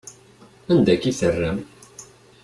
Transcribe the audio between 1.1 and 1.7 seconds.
terram?